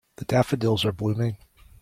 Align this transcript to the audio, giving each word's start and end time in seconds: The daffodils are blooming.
The 0.15 0.25
daffodils 0.25 0.83
are 0.83 0.91
blooming. 0.91 1.37